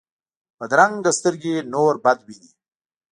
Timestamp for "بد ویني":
2.03-2.49